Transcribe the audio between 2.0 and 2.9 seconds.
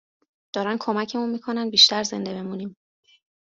زنده بمونیم